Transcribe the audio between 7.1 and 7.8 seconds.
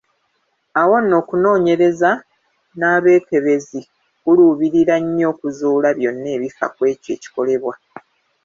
ekikolebwa.